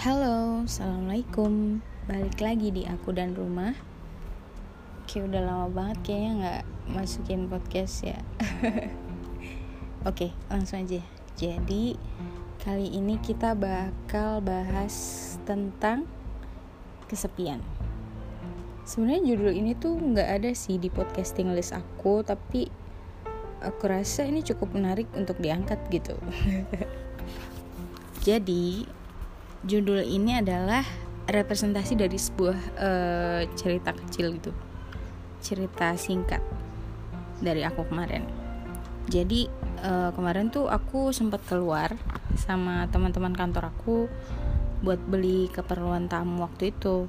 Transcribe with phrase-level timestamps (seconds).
[0.00, 1.84] Halo, assalamualaikum.
[2.08, 3.76] Balik lagi di aku dan rumah.
[5.04, 6.62] Oke, udah lama banget kayaknya nggak
[6.96, 8.16] masukin podcast ya.
[10.08, 11.04] Oke, langsung aja.
[11.36, 12.00] Jadi
[12.64, 16.08] kali ini kita bakal bahas tentang
[17.04, 17.60] kesepian.
[18.88, 22.72] Sebenarnya judul ini tuh nggak ada sih di podcasting list aku, tapi
[23.60, 26.16] aku rasa ini cukup menarik untuk diangkat gitu.
[28.24, 28.96] Jadi
[29.64, 30.84] judul ini adalah
[31.28, 34.52] representasi dari sebuah uh, cerita kecil gitu.
[35.40, 36.40] Cerita singkat
[37.40, 38.24] dari aku kemarin.
[39.08, 39.48] Jadi
[39.84, 41.96] uh, kemarin tuh aku sempat keluar
[42.36, 44.06] sama teman-teman kantor aku
[44.80, 47.08] buat beli keperluan tamu waktu itu.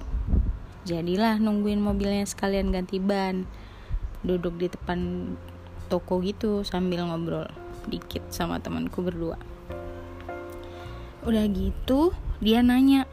[0.83, 3.45] Jadilah nungguin mobilnya sekalian ganti ban
[4.21, 5.33] duduk di depan
[5.89, 7.47] toko gitu sambil ngobrol
[7.89, 9.37] dikit sama temanku berdua.
[11.21, 13.05] Udah gitu dia nanya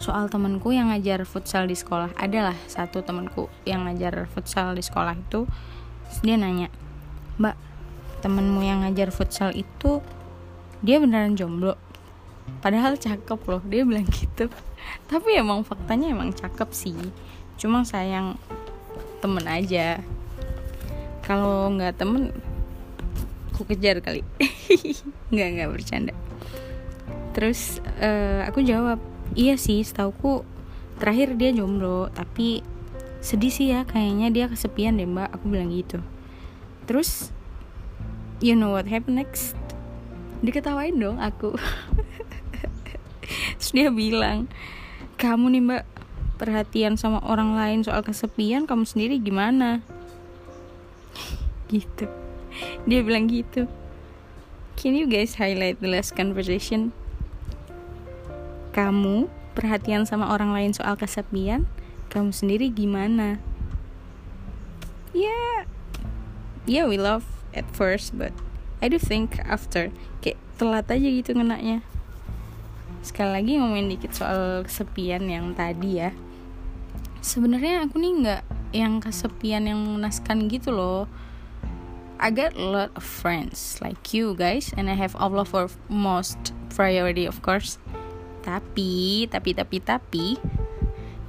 [0.00, 2.16] soal temanku yang ngajar futsal di sekolah.
[2.16, 5.44] Adalah satu temanku yang ngajar futsal di sekolah itu.
[6.24, 6.72] Dia nanya
[7.36, 7.56] mbak
[8.24, 10.00] temenmu yang ngajar futsal itu
[10.80, 11.76] dia beneran jomblo?
[12.64, 14.48] Padahal cakep loh dia bilang gitu.
[15.12, 16.96] Tapi emang faktanya emang cakep sih.
[17.60, 18.40] Cuma sayang
[19.20, 20.00] temen aja.
[21.20, 22.32] Kalau nggak temen
[23.52, 24.24] aku kejar kali.
[25.32, 26.14] Nggak nggak bercanda
[27.34, 29.02] terus uh, aku jawab
[29.34, 30.46] iya sih setauku
[31.02, 32.62] terakhir dia jomblo tapi
[33.24, 35.98] sedih sih ya kayaknya dia kesepian deh mbak aku bilang gitu.
[36.84, 37.32] Terus
[38.44, 39.56] you know what happened next?
[40.44, 41.56] Diketawain dong aku.
[43.58, 44.46] Terus dia bilang
[45.16, 45.84] kamu nih mbak
[46.36, 49.80] perhatian sama orang lain soal kesepian kamu sendiri gimana?
[51.72, 52.06] Gitu.
[52.84, 53.66] Dia bilang gitu.
[54.78, 56.92] Can you guys highlight the last conversation
[58.74, 61.70] kamu perhatian sama orang lain soal kesepian,
[62.10, 63.38] kamu sendiri gimana?
[65.14, 65.58] Ya, yeah,
[66.66, 67.22] yeah we love
[67.54, 68.34] at first, but
[68.82, 71.86] I do think after kayak telat aja gitu ngenaknya.
[73.06, 76.10] Sekali lagi ngomongin dikit soal kesepian yang tadi ya.
[77.22, 78.42] Sebenarnya aku nih nggak
[78.74, 81.06] yang kesepian yang menaskan gitu loh.
[82.18, 86.50] I got a lot of friends like you guys, and I have Allah for most
[86.74, 87.78] priority of course
[88.44, 90.26] tapi, tapi, tapi, tapi,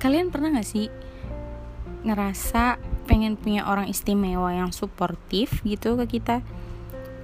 [0.04, 0.92] kalian pernah gak sih
[2.04, 2.76] ngerasa
[3.08, 6.44] pengen punya orang istimewa yang suportif gitu ke kita?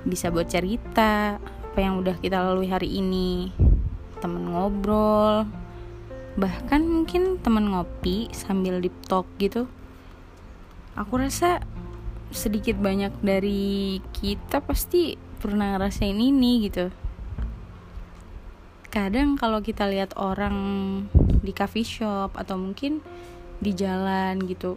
[0.08, 3.52] Bisa buat cerita apa yang udah kita lalui hari ini,
[4.24, 5.44] temen ngobrol,
[6.40, 9.68] bahkan mungkin temen ngopi sambil deep talk gitu.
[10.96, 11.60] Aku rasa
[12.32, 17.01] sedikit banyak dari kita pasti pernah ngerasain ini gitu
[18.92, 20.58] kadang kalau kita lihat orang
[21.42, 23.00] di coffee shop atau mungkin
[23.64, 24.76] di jalan gitu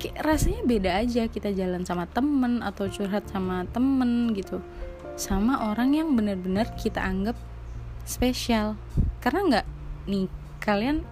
[0.00, 4.64] kayak rasanya beda aja kita jalan sama temen atau curhat sama temen gitu.
[5.20, 7.36] Sama orang yang benar-benar kita anggap
[8.08, 8.80] spesial.
[9.20, 9.66] Karena nggak
[10.08, 10.26] nih
[10.64, 11.04] kalian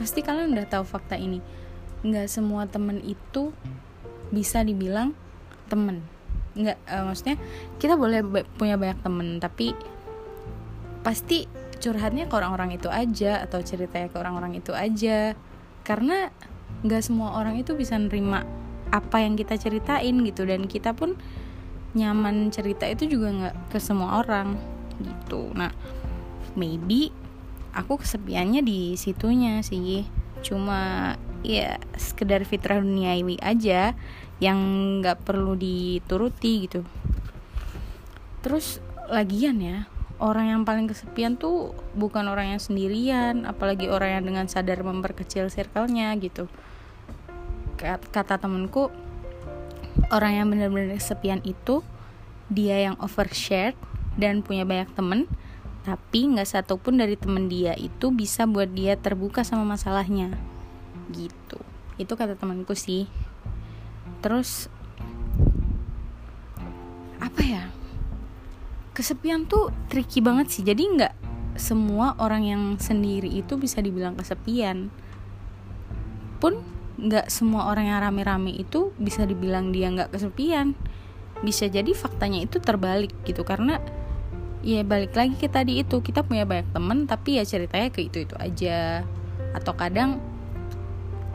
[0.00, 1.44] pasti kalian udah tahu fakta ini.
[2.00, 3.52] Nggak semua temen itu
[4.32, 5.12] bisa dibilang
[5.68, 6.00] temen.
[6.56, 7.36] Nggak uh, maksudnya
[7.76, 8.24] kita boleh
[8.56, 9.76] punya banyak temen tapi
[11.02, 11.50] pasti
[11.82, 15.34] curhatnya ke orang-orang itu aja atau ceritanya ke orang-orang itu aja.
[15.82, 16.30] Karena
[16.86, 18.46] nggak semua orang itu bisa nerima
[18.94, 20.46] apa yang kita ceritain gitu.
[20.46, 21.18] Dan kita pun
[21.92, 24.56] nyaman cerita itu juga nggak ke semua orang
[25.02, 25.50] gitu.
[25.52, 25.74] Nah
[26.54, 27.10] maybe
[27.74, 30.06] aku kesepiannya di situnya sih.
[30.46, 33.98] Cuma ya sekedar fitrah duniawi aja
[34.38, 34.58] yang
[35.02, 36.86] nggak perlu dituruti gitu.
[38.42, 38.78] Terus
[39.10, 39.91] lagian ya
[40.22, 45.50] orang yang paling kesepian tuh bukan orang yang sendirian apalagi orang yang dengan sadar memperkecil
[45.50, 46.46] circle-nya gitu.
[47.82, 48.94] Kata temenku
[50.14, 51.82] orang yang benar-benar kesepian itu
[52.46, 53.74] dia yang overshare
[54.14, 55.26] dan punya banyak temen
[55.82, 60.38] tapi nggak satupun dari temen dia itu bisa buat dia terbuka sama masalahnya.
[61.10, 61.58] Gitu.
[61.98, 63.10] Itu kata temanku sih.
[64.22, 64.70] Terus
[67.18, 67.81] apa ya
[68.92, 70.62] kesepian tuh tricky banget sih.
[70.64, 71.14] Jadi nggak
[71.56, 74.92] semua orang yang sendiri itu bisa dibilang kesepian.
[76.40, 76.60] Pun
[77.00, 80.76] nggak semua orang yang rame-rame itu bisa dibilang dia nggak kesepian.
[81.42, 83.42] Bisa jadi faktanya itu terbalik gitu.
[83.42, 83.80] Karena
[84.62, 88.24] ya balik lagi ke tadi itu kita punya banyak temen tapi ya ceritanya ke itu
[88.28, 89.02] itu aja.
[89.56, 90.20] Atau kadang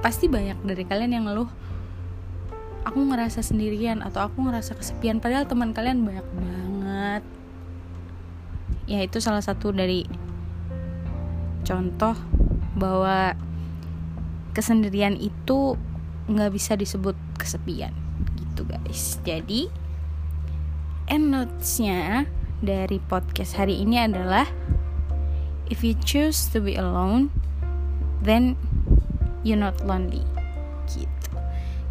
[0.01, 1.49] pasti banyak dari kalian yang ngeluh
[2.85, 5.19] aku ngerasa sendirian atau aku ngerasa kesepian.
[5.19, 7.23] Padahal teman kalian banyak banget
[8.87, 10.07] ya itu salah satu dari
[11.67, 12.15] contoh
[12.79, 13.35] bahwa
[14.55, 15.75] kesendirian itu
[16.31, 17.91] nggak bisa disebut kesepian
[18.39, 19.19] gitu guys.
[19.27, 19.67] Jadi
[21.11, 22.25] end notesnya
[22.63, 24.47] dari podcast hari ini adalah
[25.67, 27.29] if you choose to be alone
[28.23, 28.55] then
[29.43, 30.23] you're not lonely
[30.89, 31.31] gitu.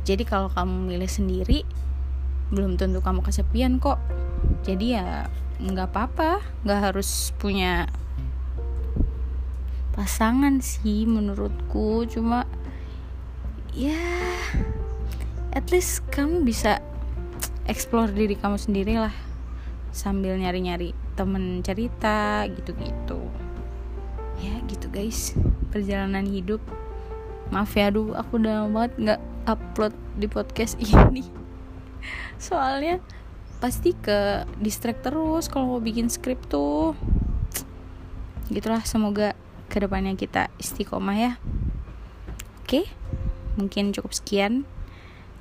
[0.09, 1.63] Jadi kalau kamu milih sendiri
[2.51, 3.99] belum tentu kamu kesepian kok
[4.67, 5.09] jadi ya
[5.63, 6.43] nggak apa-apa.
[6.67, 7.87] Nggak harus punya
[9.97, 12.05] pasangan sih menurutku.
[12.11, 12.45] Cuma
[13.73, 13.97] ya
[15.57, 16.83] at least kamu bisa
[17.65, 19.15] explore diri kamu sendiri lah
[19.97, 23.25] sambil nyari-nyari temen cerita gitu-gitu.
[24.43, 25.33] Ya gitu guys.
[25.73, 26.61] Perjalanan hidup.
[27.49, 31.25] Maaf ya aduh aku udah banget nggak upload di podcast ini.
[32.37, 33.01] Soalnya
[33.57, 36.93] pasti ke distract terus kalau mau bikin skrip tuh.
[38.53, 39.35] Gitulah semoga
[39.67, 41.33] ke depannya kita istiqomah ya.
[42.63, 42.87] Oke
[43.57, 44.69] mungkin cukup sekian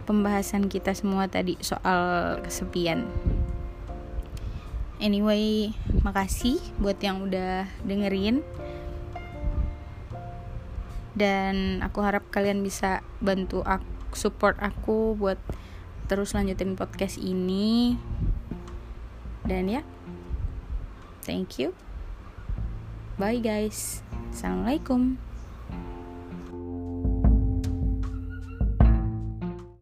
[0.07, 3.09] pembahasan kita semua tadi soal kesepian.
[5.03, 5.75] Anyway
[6.05, 8.45] makasih buat yang udah dengerin.
[11.15, 15.39] Dan aku harap kalian bisa bantu aku support aku buat
[16.05, 17.97] terus lanjutin podcast ini.
[19.45, 19.81] Dan ya
[21.25, 21.73] thank you.
[23.15, 24.01] Bye guys.
[24.33, 25.21] Assalamualaikum